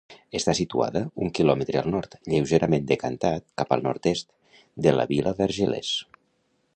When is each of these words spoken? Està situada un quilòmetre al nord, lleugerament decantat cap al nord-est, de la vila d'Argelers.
Està 0.37 0.53
situada 0.59 1.01
un 1.25 1.29
quilòmetre 1.39 1.79
al 1.81 1.89
nord, 1.97 2.17
lleugerament 2.31 2.89
decantat 2.93 3.47
cap 3.63 3.77
al 3.77 3.85
nord-est, 3.89 4.31
de 4.87 4.95
la 4.97 5.07
vila 5.15 5.35
d'Argelers. 5.41 5.97